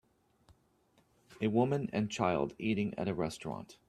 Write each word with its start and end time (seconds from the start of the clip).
A 1.41 1.47
woman 1.47 1.87
and 1.93 2.09
child 2.09 2.55
eating 2.57 2.95
at 2.97 3.07
a 3.07 3.13
restaurant. 3.13 3.77